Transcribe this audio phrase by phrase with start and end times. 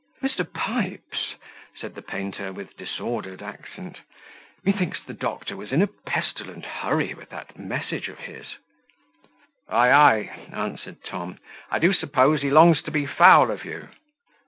[0.23, 0.51] "Mr.
[0.51, 1.35] Pipes,"
[1.79, 3.99] said the painter, with disordered accent,
[4.65, 8.47] "methinks the doctor was in a pestilent hurry with that message of his."
[9.71, 11.37] "Ey, ey," answered Tom,
[11.69, 13.89] "I do suppose he longs to be foul of you."